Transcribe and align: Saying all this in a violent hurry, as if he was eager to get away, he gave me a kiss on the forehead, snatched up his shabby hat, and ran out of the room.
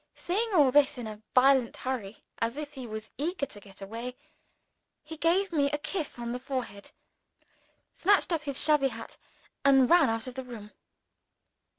Saying 0.15 0.49
all 0.55 0.71
this 0.71 0.97
in 0.97 1.05
a 1.05 1.21
violent 1.35 1.77
hurry, 1.77 2.23
as 2.39 2.57
if 2.57 2.73
he 2.73 2.87
was 2.87 3.11
eager 3.19 3.45
to 3.45 3.59
get 3.59 3.81
away, 3.83 4.17
he 5.03 5.15
gave 5.15 5.51
me 5.51 5.69
a 5.69 5.77
kiss 5.77 6.17
on 6.17 6.31
the 6.31 6.39
forehead, 6.39 6.89
snatched 7.93 8.31
up 8.33 8.41
his 8.45 8.59
shabby 8.59 8.87
hat, 8.87 9.17
and 9.63 9.91
ran 9.91 10.09
out 10.09 10.25
of 10.25 10.33
the 10.33 10.43
room. 10.43 10.71